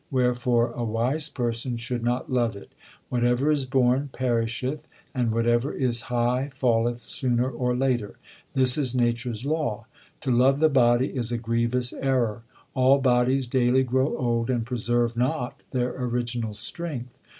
[0.09, 2.71] Wherefore a wise person should not love it.
[3.09, 8.17] Whatever is born perisheth, and whatever is high falleth sooner or later.
[8.55, 9.85] This is nature s law.
[10.21, 12.41] To love the body is a grievous error.
[12.73, 17.15] All bodies daily grow old and preserve not their original strength.